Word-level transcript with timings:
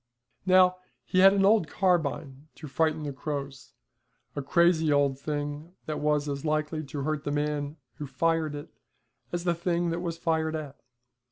Now 0.47 0.77
he 1.05 1.19
had 1.19 1.31
an 1.33 1.45
old 1.45 1.67
carbine 1.67 2.47
to 2.55 2.67
frighten 2.67 3.03
the 3.03 3.13
crows, 3.13 3.73
a 4.35 4.41
crazy 4.41 4.91
old 4.91 5.19
thing 5.19 5.73
that 5.85 5.99
was 5.99 6.27
as 6.27 6.43
likely 6.43 6.83
to 6.85 7.03
hurt 7.03 7.23
the 7.23 7.29
man 7.29 7.77
who 7.97 8.07
fired 8.07 8.55
it 8.55 8.69
as 9.31 9.43
the 9.43 9.53
thing 9.53 9.91
that 9.91 9.99
was 9.99 10.17
fired 10.17 10.55
at. 10.55 10.75